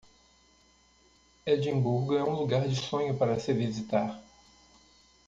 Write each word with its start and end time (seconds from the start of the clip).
Edimburgo 1.45 2.15
é 2.17 2.23
um 2.23 2.31
lugar 2.35 2.67
de 2.67 2.75
sonho 2.75 3.15
para 3.15 3.39
se 3.39 3.53
visitar. 3.53 4.19